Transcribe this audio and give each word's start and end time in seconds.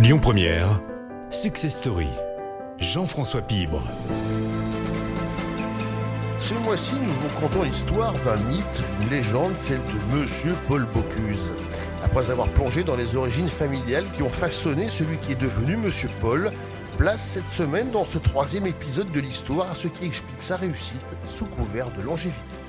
Lyon 0.00 0.20
Première, 0.20 0.80
Success 1.28 1.74
Story. 1.74 2.06
Jean-François 2.78 3.42
Pibre. 3.42 3.82
Ce 6.38 6.54
mois-ci, 6.54 6.94
nous 6.94 7.10
vous 7.10 7.40
contons 7.40 7.64
l'histoire 7.64 8.14
d'un 8.24 8.36
mythe, 8.48 8.82
une 9.02 9.08
légende, 9.10 9.56
celle 9.56 9.80
de 9.80 10.16
Monsieur 10.16 10.52
Paul 10.68 10.86
Bocuse. 10.94 11.52
Après 12.04 12.30
avoir 12.30 12.46
plongé 12.46 12.84
dans 12.84 12.94
les 12.94 13.16
origines 13.16 13.48
familiales 13.48 14.04
qui 14.14 14.22
ont 14.22 14.28
façonné 14.28 14.88
celui 14.88 15.16
qui 15.16 15.32
est 15.32 15.40
devenu 15.40 15.76
Monsieur 15.76 16.10
Paul, 16.20 16.52
place 16.96 17.30
cette 17.30 17.50
semaine 17.50 17.90
dans 17.90 18.04
ce 18.04 18.18
troisième 18.18 18.68
épisode 18.68 19.10
de 19.10 19.18
l'histoire 19.18 19.68
à 19.68 19.74
ce 19.74 19.88
qui 19.88 20.04
explique 20.04 20.44
sa 20.44 20.58
réussite 20.58 21.02
sous 21.28 21.46
couvert 21.46 21.90
de 21.90 22.02
longévité. 22.02 22.67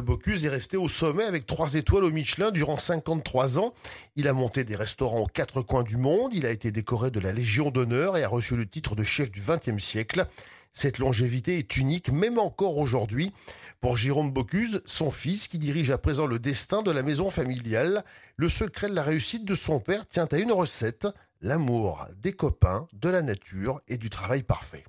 Bocuse 0.00 0.44
est 0.44 0.48
resté 0.48 0.76
au 0.76 0.88
sommet 0.88 1.24
avec 1.24 1.46
trois 1.46 1.74
étoiles 1.74 2.04
au 2.04 2.10
Michelin 2.10 2.50
durant 2.50 2.78
53 2.78 3.58
ans. 3.58 3.74
Il 4.16 4.28
a 4.28 4.32
monté 4.32 4.64
des 4.64 4.76
restaurants 4.76 5.20
aux 5.20 5.26
quatre 5.26 5.62
coins 5.62 5.82
du 5.82 5.96
monde, 5.96 6.32
il 6.34 6.46
a 6.46 6.50
été 6.50 6.70
décoré 6.70 7.10
de 7.10 7.20
la 7.20 7.32
Légion 7.32 7.70
d'honneur 7.70 8.16
et 8.16 8.24
a 8.24 8.28
reçu 8.28 8.56
le 8.56 8.66
titre 8.66 8.94
de 8.94 9.02
chef 9.02 9.30
du 9.30 9.40
XXe 9.40 9.82
siècle. 9.82 10.26
Cette 10.72 10.98
longévité 10.98 11.58
est 11.58 11.76
unique, 11.76 12.10
même 12.10 12.38
encore 12.38 12.78
aujourd'hui. 12.78 13.32
Pour 13.80 13.96
Jérôme 13.96 14.32
Bocuse, 14.32 14.80
son 14.86 15.10
fils, 15.10 15.48
qui 15.48 15.58
dirige 15.58 15.90
à 15.90 15.98
présent 15.98 16.26
le 16.26 16.38
destin 16.38 16.82
de 16.82 16.90
la 16.90 17.02
maison 17.02 17.30
familiale, 17.30 18.04
le 18.36 18.48
secret 18.48 18.88
de 18.88 18.94
la 18.94 19.02
réussite 19.02 19.44
de 19.44 19.54
son 19.54 19.80
père 19.80 20.06
tient 20.06 20.28
à 20.30 20.38
une 20.38 20.52
recette, 20.52 21.08
l'amour 21.40 22.06
des 22.16 22.32
copains, 22.32 22.86
de 22.92 23.08
la 23.08 23.22
nature 23.22 23.80
et 23.88 23.96
du 23.96 24.10
travail 24.10 24.42
parfait. 24.42 24.84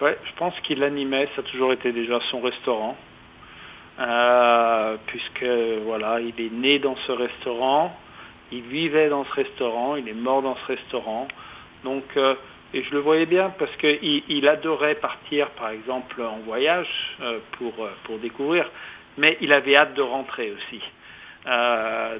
Ouais, 0.00 0.18
je 0.24 0.38
pense 0.38 0.54
qu'il 0.66 0.82
animait, 0.82 1.28
ça 1.34 1.42
a 1.42 1.44
toujours 1.44 1.72
été 1.72 1.92
déjà 1.92 2.18
son 2.30 2.40
restaurant. 2.40 2.96
Euh, 4.00 4.96
puisque 5.06 5.44
voilà, 5.84 6.18
il 6.20 6.40
est 6.44 6.50
né 6.50 6.78
dans 6.78 6.96
ce 7.06 7.12
restaurant, 7.12 7.94
il 8.50 8.62
vivait 8.62 9.08
dans 9.08 9.24
ce 9.24 9.32
restaurant, 9.32 9.96
il 9.96 10.08
est 10.08 10.14
mort 10.14 10.42
dans 10.42 10.56
ce 10.56 10.66
restaurant. 10.66 11.28
Donc, 11.84 12.04
euh, 12.16 12.34
et 12.74 12.82
je 12.84 12.90
le 12.92 13.00
voyais 13.00 13.26
bien 13.26 13.52
parce 13.58 13.74
qu'il 13.76 14.22
il 14.28 14.48
adorait 14.48 14.94
partir, 14.94 15.50
par 15.50 15.70
exemple, 15.70 16.22
en 16.22 16.38
voyage 16.38 16.88
euh, 17.20 17.38
pour, 17.52 17.74
pour 18.04 18.18
découvrir, 18.18 18.70
mais 19.18 19.36
il 19.42 19.52
avait 19.52 19.76
hâte 19.76 19.94
de 19.94 20.02
rentrer 20.02 20.52
aussi. 20.52 20.80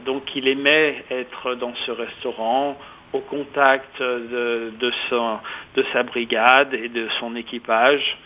Donc, 0.05 0.35
il 0.35 0.49
aimait 0.49 1.05
être 1.09 1.55
dans 1.55 1.75
ce 1.87 1.93
restaurant, 1.93 2.77
au 3.13 3.21
contact 3.21 4.03
de, 4.03 4.73
de 4.81 5.85
sa 5.93 6.03
brigade 6.03 6.75
et 6.75 6.89
de 6.89 7.09
son 7.21 7.37
équipage. 7.37 8.19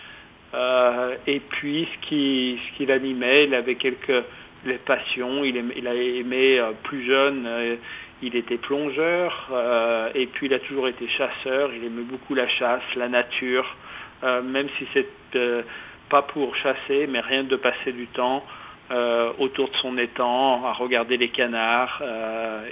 Euh, 0.55 1.17
et 1.27 1.41
puis 1.41 1.89
ce 1.93 2.09
qui, 2.09 2.59
ce 2.67 2.77
qui 2.77 2.87
l'animait, 2.87 3.45
il 3.45 3.55
avait 3.55 3.75
quelques 3.75 4.25
passions, 4.85 5.45
il, 5.45 5.57
aimait, 5.57 5.87
a 5.87 5.95
aimé 5.95 6.59
euh, 6.59 6.73
plus 6.83 7.05
jeune, 7.05 7.45
euh, 7.47 7.77
il 8.23 8.35
était 8.35 8.57
plongeur, 8.57 9.51
et 10.15 10.27
puis 10.27 10.47
il 10.47 10.55
a 10.55 10.59
toujours 10.59 10.89
été 10.89 11.07
chasseur, 11.07 11.71
il 11.75 11.85
aimait 11.85 12.03
beaucoup 12.03 12.35
la 12.35 12.49
chasse, 12.49 12.83
la 12.97 13.11
nature, 13.11 13.77
même 14.23 14.69
si 14.79 14.87
c'est 14.95 15.07
pas 16.09 16.23
pour 16.23 16.57
chasser, 16.57 17.07
mais 17.07 17.21
rien 17.21 17.45
de 17.45 17.57
passer 17.57 17.93
du 17.93 18.07
temps 18.07 18.43
autour 19.37 19.69
de 19.69 19.77
son 19.77 19.99
étang, 19.99 20.65
à 20.65 20.73
regarder 20.73 21.19
les 21.19 21.29
canards, 21.29 22.03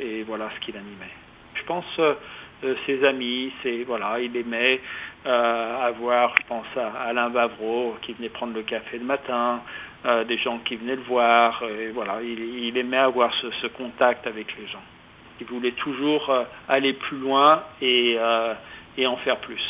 et 0.01 0.23
voilà 0.23 0.49
ce 0.55 0.65
qui 0.65 0.73
l'animait. 0.73 1.13
Je 1.57 1.63
pense 1.65 2.01
ses 2.87 3.05
amis, 3.05 3.53
voilà, 3.87 4.19
il 4.21 4.37
aimait 4.37 4.81
euh, 5.27 5.87
avoir, 5.87 6.35
je 6.41 6.47
pense 6.47 6.67
à 6.77 7.09
Alain 7.09 7.29
Vavreau 7.29 7.97
qui 8.03 8.13
venait 8.13 8.29
prendre 8.29 8.55
le 8.55 8.63
café 8.63 8.99
le 8.99 9.05
matin, 9.05 9.63
euh, 10.07 10.25
des 10.25 10.39
gens 10.39 10.59
qui 10.59 10.77
venaient 10.77 10.97
le 10.97 11.03
voir, 11.03 11.63
voilà, 11.95 12.19
il, 12.23 12.77
aimait 12.77 12.97
avoir 12.97 13.33
ce, 13.35 13.67
contact 13.69 14.27
avec 14.27 14.55
les 14.59 14.67
gens. 14.67 14.83
Il 15.41 15.47
voulait 15.47 15.73
toujours 15.73 16.31
euh, 16.31 16.45
aller 16.69 16.93
plus 16.93 17.17
loin 17.17 17.63
et, 17.83 18.17
euh, 18.19 18.55
en 19.07 19.17
faire 19.19 19.39
plus. 19.39 19.63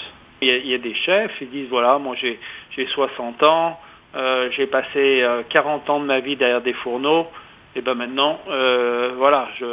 Il 0.43 0.49
y, 0.49 0.75
a, 0.75 0.79
des 0.79 0.95
chefs, 0.95 1.33
ils 1.41 1.49
disent 1.49 1.69
voilà, 1.71 1.99
moi 1.99 2.17
j'ai 2.21 2.39
60 2.87 3.43
ans, 3.45 3.81
euh, 4.15 4.51
j'ai 4.51 4.67
passé 4.67 5.27
40 5.49 5.89
ans 5.89 6.01
de 6.01 6.05
ma 6.05 6.21
vie 6.21 6.37
derrière 6.37 6.61
des 6.61 6.75
fourneaux, 6.75 7.29
et 7.75 7.81
ben 7.81 7.95
maintenant, 7.95 8.39
voilà, 9.17 9.49
je 9.59 9.65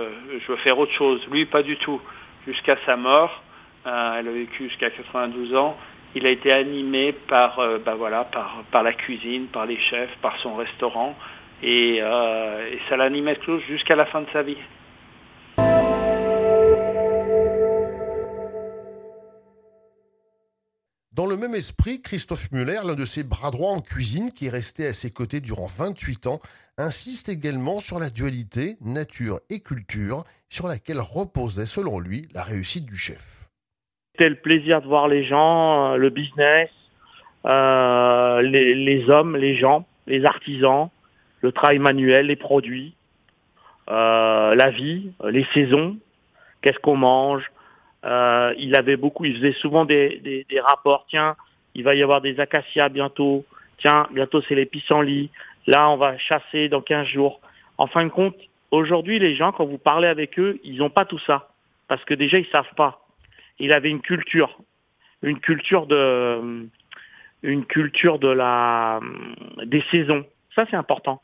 veux 0.47 0.56
faire 0.57 0.80
autre 0.80 0.94
chose. 0.94 1.19
Lui, 1.30 1.46
pas 1.46 1.62
du 1.62 1.75
tout 1.78 2.00
jusqu'à 2.47 2.78
sa 2.85 2.96
mort, 2.96 3.44
euh, 3.85 4.19
elle 4.19 4.28
a 4.28 4.31
vécu 4.31 4.69
jusqu'à 4.69 4.90
92 4.90 5.56
ans, 5.56 5.78
il 6.16 6.25
a 6.25 6.29
été 6.29 6.52
animé 6.52 7.13
par, 7.13 7.59
euh, 7.59 7.78
bah 7.79 7.96
par, 8.31 8.63
par 8.72 8.84
la 8.84 8.94
cuisine, 8.94 9.47
par 9.47 9.66
les 9.66 9.79
chefs, 9.79 10.16
par 10.22 10.38
son 10.38 10.56
restaurant, 10.56 11.16
et, 11.63 12.00
euh, 12.01 12.69
et 12.72 12.80
ça 12.90 12.97
l'animait 12.97 13.35
toujours 13.35 13.62
jusqu'à 13.68 13.96
la 13.96 14.06
fin 14.06 14.22
de 14.22 14.28
sa 14.34 14.41
vie. 14.41 14.57
Dans 21.14 21.26
le 21.26 21.36
même 21.36 21.56
esprit, 21.56 22.02
Christophe 22.02 22.54
Muller, 22.54 22.80
l'un 22.86 22.96
de 22.96 23.04
ses 23.04 23.26
bras 23.26 23.52
droits 23.52 23.72
en 23.72 23.82
cuisine, 23.82 24.32
qui 24.32 24.48
est 24.48 24.50
resté 24.50 24.88
à 24.88 24.94
ses 24.94 25.12
côtés 25.12 25.42
durant 25.42 25.68
28 25.68 26.28
ans, 26.28 26.40
insiste 26.78 27.28
également 27.28 27.82
sur 27.82 28.00
la 28.00 28.10
dualité 28.10 28.78
nature 28.80 29.42
et 29.50 29.60
culture, 29.60 30.24
sur 30.48 30.70
laquelle 30.70 31.02
reposait, 31.02 31.66
selon 31.66 32.00
lui, 32.00 32.30
la 32.34 32.44
réussite 32.44 32.86
du 32.86 32.96
chef. 32.96 33.50
C'était 34.14 34.30
le 34.30 34.38
plaisir 34.38 34.82
de 34.82 34.88
voir 34.88 35.10
les 35.10 35.26
gens, 35.26 35.98
le 35.98 36.10
business, 36.10 36.70
euh, 37.46 38.42
les, 38.44 38.74
les, 38.74 39.10
hommes, 39.10 39.36
les 39.36 39.58
gens, 39.58 39.86
les 40.08 40.24
artisans, 40.24 40.88
le 41.42 41.52
travail 41.52 41.80
manuel, 41.80 42.28
les 42.28 42.38
produits, 42.38 42.96
euh, 43.90 44.56
la 44.56 44.70
vie, 44.70 45.12
les 45.30 45.46
saisons, 45.54 45.98
qu'est-ce 46.62 46.80
qu'on 46.80 46.96
mange, 46.96 47.44
euh, 48.06 48.53
il 48.57 48.75
avait 48.75 48.97
beaucoup, 48.97 49.25
il 49.25 49.35
faisait 49.35 49.53
souvent 49.53 49.85
des, 49.85 50.19
des, 50.23 50.45
des, 50.50 50.59
rapports. 50.59 51.06
Tiens, 51.09 51.35
il 51.75 51.84
va 51.84 51.95
y 51.95 52.01
avoir 52.01 52.22
des 52.22 52.39
acacias 52.39 52.89
bientôt. 52.89 53.45
Tiens, 53.78 54.07
bientôt 54.12 54.41
c'est 54.41 54.56
les 54.56 54.66
pissenlits. 54.66 55.29
Là, 55.67 55.89
on 55.89 55.97
va 55.97 56.17
chasser 56.17 56.69
dans 56.69 56.81
15 56.81 57.07
jours. 57.07 57.39
En 57.78 57.88
fin 57.88 58.03
de 58.03 58.09
compte, 58.09 58.35
aujourd'hui, 58.72 59.19
les 59.19 59.35
gens, 59.35 59.51
quand 59.51 59.66
vous 59.66 59.78
parlez 59.78 60.07
avec 60.07 60.39
eux, 60.39 60.59
ils 60.63 60.78
n'ont 60.78 60.89
pas 60.89 61.06
tout 61.06 61.19
ça. 61.19 61.50
Parce 61.88 62.03
que 62.06 62.13
déjà, 62.13 62.39
ils 62.39 62.47
savent 62.47 62.73
pas. 62.75 63.06
Il 63.59 63.73
avait 63.73 63.89
une 63.89 64.01
culture. 64.01 64.57
Une 65.22 65.39
culture 65.39 65.85
de, 65.85 66.68
une 67.44 67.66
culture 67.66 68.18
de 68.18 68.29
la, 68.29 69.00
des 69.66 69.83
saisons. 69.91 70.25
Ça, 70.56 70.66
c'est 70.69 70.75
important. 70.75 71.22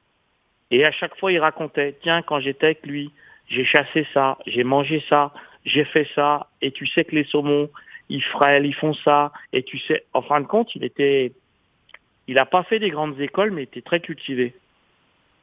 Et 0.69 0.85
à 0.85 0.91
chaque 0.91 1.17
fois, 1.17 1.31
il 1.31 1.39
racontait, 1.39 1.95
tiens, 2.01 2.21
quand 2.21 2.39
j'étais 2.39 2.67
avec 2.67 2.85
lui, 2.85 3.11
j'ai 3.47 3.63
chassé 3.65 4.05
ça, 4.13 4.38
j'ai 4.45 4.63
mangé 4.63 5.03
ça, 5.09 5.31
j'ai 5.67 5.83
fait 5.83 6.07
ça, 6.16 6.50
et 6.61 6.72
tu 6.72 6.88
sais 6.88 7.03
que 7.03 7.13
les 7.13 7.25
saumons, 7.25 7.69
ils 8.09 8.23
frêlent, 8.23 8.66
ils 8.66 8.73
font 8.73 8.94
ça, 8.94 9.33
et 9.51 9.63
tu 9.63 9.78
sais, 9.78 10.05
en 10.13 10.22
fin 10.22 10.39
de 10.39 10.47
compte, 10.47 10.73
il 10.75 10.83
était, 10.83 11.33
il 12.28 12.35
n'a 12.35 12.45
pas 12.45 12.63
fait 12.63 12.79
des 12.79 12.89
grandes 12.89 13.19
écoles, 13.19 13.51
mais 13.51 13.63
il 13.63 13.66
était 13.66 13.81
très 13.81 14.00
cultivé. 14.00 14.56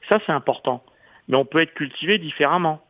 Ça, 0.09 0.19
c'est 0.25 0.33
important. 0.33 0.83
Mais 1.29 1.37
on 1.37 1.45
peut 1.45 1.61
être 1.61 1.75
cultivé 1.75 2.19
différemment. 2.19 2.85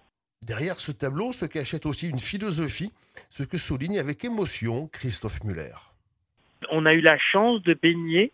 Derrière 0.46 0.78
ce 0.78 0.92
tableau 0.92 1.32
se 1.32 1.46
cachait 1.46 1.86
aussi 1.86 2.08
une 2.08 2.20
philosophie, 2.20 2.92
ce 3.30 3.42
que 3.42 3.56
souligne 3.56 3.98
avec 3.98 4.24
émotion 4.24 4.88
Christophe 4.88 5.42
Muller. 5.42 5.74
On 6.70 6.86
a 6.86 6.94
eu 6.94 7.00
la 7.00 7.18
chance 7.18 7.62
de 7.62 7.74
baigner 7.74 8.30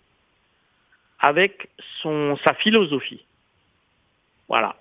avec 1.21 1.69
son, 2.03 2.37
sa 2.45 2.55
philosophie. 2.55 3.25
Voilà. 4.49 4.77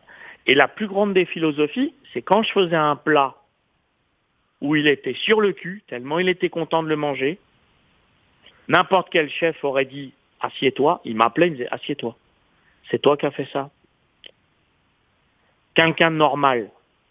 Et 0.45 0.55
la 0.55 0.67
plus 0.67 0.87
grande 0.87 1.13
des 1.13 1.25
philosophies, 1.25 1.93
c'est 2.13 2.21
quand 2.21 2.43
je 2.43 2.51
faisais 2.51 2.75
un 2.75 2.95
plat 2.95 3.38
où 4.61 4.75
il 4.75 4.87
était 4.87 5.13
sur 5.13 5.41
le 5.41 5.53
cul, 5.53 5.83
tellement 5.87 6.19
il 6.19 6.29
était 6.29 6.49
content 6.49 6.83
de 6.83 6.89
le 6.89 6.95
manger. 6.95 7.39
N'importe 8.67 9.09
quel 9.11 9.29
chef 9.29 9.63
aurait 9.63 9.85
dit 9.85 10.13
assieds-toi, 10.41 11.01
il 11.05 11.15
m'appelait, 11.15 11.47
il 11.47 11.51
me 11.51 11.57
disait 11.57 11.69
assieds-toi. 11.71 12.15
C'est 12.89 12.99
toi 13.01 13.17
qui 13.17 13.25
as 13.25 13.31
fait 13.31 13.47
ça. 13.51 13.69
Quelqu'un 15.75 16.11
de 16.11 16.17
normal, 16.17 16.69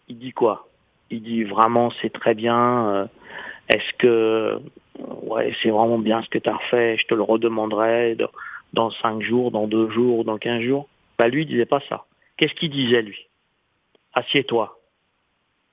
il 0.09 0.19
dit 0.19 0.33
quoi? 0.33 0.69
Il 1.11 1.23
dit 1.23 1.45
vraiment 1.45 1.91
c'est 2.03 2.12
très 2.12 2.35
bien. 2.35 2.89
Euh, 2.89 3.06
Est-ce 3.69 3.93
que 3.95 4.61
ouais 5.23 5.55
c'est 5.62 5.71
vraiment 5.71 5.99
bien 5.99 6.23
ce 6.23 6.29
que 6.29 6.39
tu 6.39 6.50
as 6.50 6.59
fait 6.71 6.99
Je 6.99 7.06
te 7.06 7.15
le 7.15 7.23
redemanderai 7.23 8.17
dans 8.75 8.91
cinq 8.91 9.23
jours, 9.23 9.50
dans 9.50 9.67
deux 9.67 9.91
jours, 9.91 10.25
dans 10.25 10.39
quinze 10.39 10.62
jours. 10.62 10.89
Bah 11.19 11.29
lui 11.29 11.43
il 11.43 11.47
disait 11.47 11.67
pas 11.67 11.81
ça. 11.89 12.05
Qu'est-ce 12.37 12.55
qu'il 12.55 12.71
disait 12.71 13.03
lui? 13.03 13.27
Assieds-toi. 14.12 14.79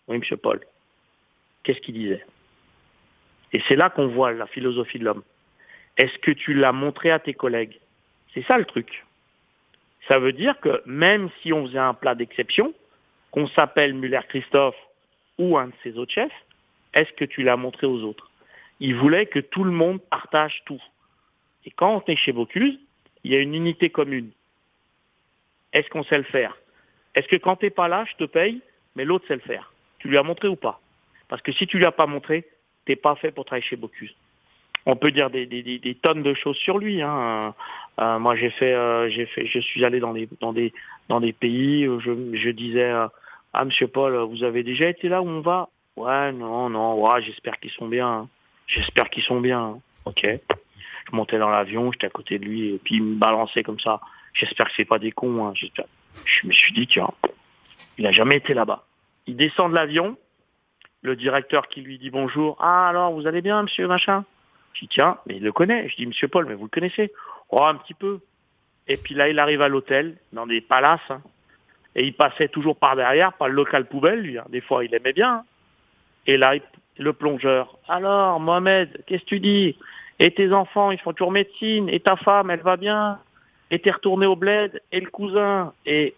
Oui 0.08 0.18
Monsieur 0.18 0.38
Paul 0.38 0.62
qu'est-ce 1.66 1.82
qu'il 1.82 1.96
disait? 1.96 2.26
Et 3.52 3.62
c'est 3.68 3.76
là 3.76 3.90
qu'on 3.90 4.08
voit 4.08 4.32
la 4.32 4.48
philosophie 4.48 5.00
de 5.00 5.06
l'homme. 5.06 5.24
Est-ce 5.98 6.18
que 6.20 6.32
tu 6.32 6.54
l'as 6.54 6.72
montré 6.72 7.12
à 7.12 7.20
tes 7.20 7.34
collègues? 7.34 7.80
C'est 8.34 8.46
ça 8.46 8.58
le 8.58 8.66
truc. 8.66 9.06
Ça 10.08 10.20
veut 10.20 10.34
dire 10.34 10.60
que 10.60 10.82
même 10.86 11.30
si 11.42 11.52
on 11.52 11.66
faisait 11.66 11.80
un 11.80 11.94
plat 11.94 12.16
d'exception, 12.16 12.74
qu'on 13.32 13.48
s'appelle 13.48 13.94
Muller-Christophe 13.94 14.76
ou 15.38 15.58
un 15.58 15.68
de 15.68 15.74
ses 15.84 15.98
autres 15.98 16.14
chefs, 16.14 16.46
est-ce 16.94 17.12
que 17.14 17.26
tu 17.26 17.44
l'as 17.44 17.58
montré 17.58 17.88
aux 17.88 18.02
autres? 18.04 18.30
Il 18.80 18.96
voulait 18.96 19.26
que 19.26 19.40
tout 19.40 19.64
le 19.64 19.72
monde 19.72 20.02
partage 20.02 20.62
tout. 20.66 20.82
Et 21.66 21.72
quand 21.72 21.96
on 21.96 22.12
est 22.12 22.16
chez 22.16 22.32
Bocuse, 22.32 22.78
il 23.24 23.32
y 23.32 23.36
a 23.36 23.40
une 23.40 23.56
unité 23.56 23.90
commune. 23.90 24.30
Est-ce 25.74 25.90
qu'on 25.90 26.04
sait 26.04 26.18
le 26.18 26.24
faire? 26.24 26.56
Est-ce 27.16 27.28
que 27.28 27.38
quand 27.38 27.56
tu 27.56 27.66
n'es 27.66 27.72
pas 27.72 27.88
là, 27.88 28.06
je 28.10 28.16
te 28.16 28.30
paye, 28.30 28.62
mais 28.96 29.06
l'autre 29.06 29.28
sait 29.28 29.36
le 29.36 29.42
faire? 29.42 29.74
Tu 30.00 30.10
lui 30.10 30.18
as 30.18 30.24
montré 30.24 30.48
ou 30.48 30.56
pas? 30.56 30.80
Parce 31.28 31.42
que 31.42 31.52
si 31.52 31.68
tu 31.68 31.78
lui 31.78 31.86
as 31.86 31.92
pas 31.92 32.08
montré, 32.08 32.46
tu 32.86 32.92
n'es 32.92 32.96
pas 32.96 33.16
fait 33.16 33.32
pour 33.32 33.46
travailler 33.46 33.66
chez 33.66 33.76
Bocuse. 33.76 34.16
On 34.86 34.96
peut 34.96 35.12
dire 35.12 35.32
des, 35.32 35.98
tonnes 36.02 36.22
de 36.22 36.34
choses 36.36 36.58
sur 36.58 36.78
lui. 36.78 37.02
Hein. 37.02 37.56
Euh, 38.00 38.20
moi, 38.20 38.36
j'ai 38.36 38.52
fait, 38.52 38.74
euh, 38.74 39.10
j'ai 39.10 39.26
fait, 39.26 39.48
je 39.48 39.60
suis 39.60 39.84
allé 39.84 40.00
dans 40.00 40.14
des, 40.14 40.30
dans 40.42 40.54
des, 40.54 40.74
dans 41.10 41.20
des 41.20 41.34
pays 41.34 41.88
où 41.88 42.00
je, 42.00 42.50
disais, 42.52 42.92
euh, 42.92 43.08
ah 43.54 43.66
Monsieur 43.66 43.88
Paul, 43.88 44.16
vous 44.16 44.44
avez 44.44 44.62
déjà 44.62 44.88
été 44.88 45.10
là 45.10 45.24
où 45.24 45.28
on 45.28 45.42
va? 45.42 45.70
Ouais, 45.96 46.32
non, 46.34 46.70
non, 46.70 47.02
ouais, 47.02 47.22
j'espère 47.24 47.60
qu'ils 47.60 47.72
sont 47.72 47.88
bien. 47.88 48.28
J'espère 48.68 49.10
qu'ils 49.10 49.24
sont 49.24 49.42
bien. 49.42 49.80
Ok. 50.06 50.22
Je 50.24 51.16
montais 51.16 51.40
dans 51.40 51.50
l'avion, 51.50 51.92
j'étais 51.92 52.08
à 52.08 52.10
côté 52.12 52.38
de 52.38 52.46
lui, 52.46 52.76
et 52.76 52.78
puis 52.84 52.96
il 52.96 53.04
me 53.04 53.16
balançait 53.16 53.64
comme 53.64 53.80
ça. 53.80 54.02
J'espère 54.34 54.68
que 54.68 54.74
c'est 54.76 54.86
pas 54.86 55.00
des 55.00 55.12
cons. 55.12 55.48
Hein. 55.48 55.54
Je 55.56 56.48
me 56.48 56.54
suis 56.54 56.74
dit, 56.74 56.86
tiens, 56.86 57.10
il 57.98 58.04
n'a 58.04 58.12
jamais 58.12 58.38
été 58.38 58.54
là-bas. 58.54 58.86
Il 59.28 59.36
descend 59.36 59.72
de 59.72 59.76
l'avion, 59.76 60.18
le 61.06 61.16
directeur 61.16 61.68
qui 61.68 61.82
lui 61.82 61.98
dit 61.98 62.10
bonjour. 62.10 62.58
Ah 62.60 62.90
alors, 62.90 63.14
vous 63.14 63.28
allez 63.28 63.42
bien, 63.42 63.64
monsieur 63.64 63.88
machin? 63.88 64.26
Je 64.74 64.82
dis, 64.82 64.88
tiens, 64.90 65.18
mais 65.26 65.38
il 65.38 65.44
le 65.44 65.54
connaît. 65.54 65.88
Je 65.88 65.96
dis, 65.96 66.06
monsieur 66.06 66.28
Paul, 66.28 66.46
mais 66.46 66.56
vous 66.56 66.66
le 66.66 66.70
connaissez? 66.70 67.14
Oh, 67.50 67.64
un 67.64 67.76
petit 67.76 67.94
peu. 67.94 68.20
Et 68.88 68.98
puis 68.98 69.16
là, 69.16 69.30
il 69.30 69.40
arrive 69.40 69.62
à 69.62 69.70
l'hôtel, 69.70 70.18
dans 70.34 70.46
des 70.46 70.62
palaces, 70.62 71.00
hein. 71.10 71.22
et 71.96 72.04
il 72.04 72.14
passait 72.14 72.50
toujours 72.50 72.76
par 72.76 72.96
derrière, 72.96 73.34
par 73.34 73.48
le 73.48 73.56
local 73.56 73.86
poubelle, 73.86 74.20
lui. 74.20 74.38
Hein. 74.38 74.46
Des 74.50 74.62
fois, 74.62 74.84
il 74.84 74.94
aimait 74.94 75.14
bien. 75.14 75.34
Hein. 75.34 75.44
Et 76.28 76.38
là, 76.38 76.56
le 76.98 77.14
plongeur. 77.14 77.78
Alors, 77.88 78.40
Mohamed, 78.40 79.04
qu'est-ce 79.08 79.24
que 79.24 79.30
tu 79.30 79.40
dis? 79.40 79.78
Et 80.20 80.32
tes 80.32 80.52
enfants, 80.52 80.92
ils 80.92 81.00
font 81.00 81.12
toujours 81.12 81.32
médecine 81.32 81.90
Et 81.90 82.00
ta 82.00 82.16
femme, 82.16 82.50
elle 82.50 82.62
va 82.62 82.78
bien? 82.78 83.20
Et 83.72 83.80
t'es 83.80 83.92
retourné 83.92 84.26
au 84.26 84.36
bled? 84.36 84.82
Et 84.92 85.00
le 85.00 85.10
cousin? 85.10 85.74
Et, 85.86 86.16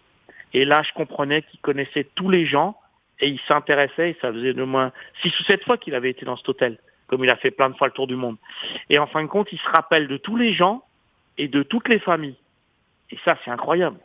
et 0.52 0.64
là, 0.64 0.82
je 0.82 0.92
comprenais 0.94 1.42
qu'il 1.42 1.60
connaissait 1.60 2.06
tous 2.14 2.28
les 2.28 2.44
gens 2.44 2.76
et 3.20 3.28
il 3.28 3.40
s'intéressait. 3.46 4.10
Et 4.10 4.16
ça 4.20 4.32
faisait 4.32 4.54
de 4.54 4.64
moins 4.64 4.92
six 5.22 5.38
ou 5.40 5.42
sept 5.44 5.64
fois 5.64 5.78
qu'il 5.78 5.94
avait 5.94 6.10
été 6.10 6.24
dans 6.24 6.36
cet 6.36 6.48
hôtel, 6.48 6.78
comme 7.06 7.24
il 7.24 7.30
a 7.30 7.36
fait 7.36 7.50
plein 7.50 7.70
de 7.70 7.76
fois 7.76 7.88
le 7.88 7.92
tour 7.92 8.06
du 8.06 8.16
monde. 8.16 8.36
Et 8.90 8.98
en 8.98 9.06
fin 9.06 9.22
de 9.22 9.28
compte, 9.28 9.48
il 9.52 9.58
se 9.58 9.68
rappelle 9.68 10.08
de 10.08 10.16
tous 10.16 10.36
les 10.36 10.52
gens 10.54 10.82
et 11.36 11.48
de 11.48 11.62
toutes 11.62 11.88
les 11.88 11.98
familles. 11.98 12.36
Et 13.10 13.18
ça, 13.24 13.38
c'est 13.44 13.50
incroyable. 13.50 13.98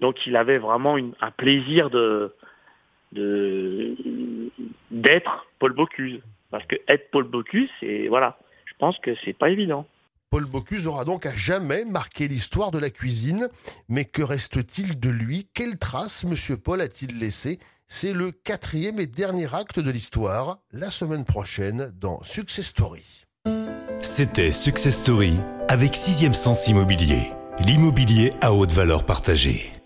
Donc, 0.00 0.26
il 0.26 0.36
avait 0.36 0.58
vraiment 0.58 0.96
un 0.96 1.30
plaisir 1.32 1.90
de, 1.90 2.34
d'être 4.90 5.46
Paul 5.58 5.72
Bocuse. 5.72 6.20
Parce 6.50 6.64
que 6.66 6.76
être 6.88 7.10
Paul 7.10 7.24
Bocuse, 7.24 7.68
c'est 7.80 8.08
voilà, 8.08 8.38
je 8.64 8.72
pense 8.78 8.98
que 9.00 9.14
c'est 9.24 9.36
pas 9.36 9.50
évident. 9.50 9.86
Paul 10.30 10.44
Bocuse 10.44 10.86
aura 10.86 11.04
donc 11.04 11.24
à 11.26 11.34
jamais 11.34 11.84
marqué 11.84 12.28
l'histoire 12.28 12.70
de 12.70 12.78
la 12.78 12.90
cuisine, 12.90 13.48
mais 13.88 14.04
que 14.04 14.22
reste-t-il 14.22 15.00
de 15.00 15.08
lui? 15.08 15.48
Quelle 15.54 15.78
trace 15.78 16.24
Monsieur 16.24 16.56
Paul 16.58 16.80
a-t-il 16.80 17.18
laissé 17.18 17.58
C'est 17.90 18.12
le 18.12 18.30
quatrième 18.30 19.00
et 19.00 19.06
dernier 19.06 19.48
acte 19.54 19.80
de 19.80 19.90
l'histoire, 19.90 20.58
la 20.72 20.90
semaine 20.90 21.24
prochaine 21.24 21.90
dans 21.98 22.22
Success 22.22 22.66
Story. 22.66 23.24
C'était 24.00 24.52
Success 24.52 24.98
Story 24.98 25.32
avec 25.68 25.96
Sixième 25.96 26.34
Sens 26.34 26.68
Immobilier, 26.68 27.32
l'immobilier 27.58 28.30
à 28.42 28.52
haute 28.52 28.72
valeur 28.72 29.06
partagée. 29.06 29.77